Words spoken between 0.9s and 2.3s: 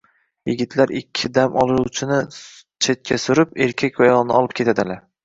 ikki dam oluvchini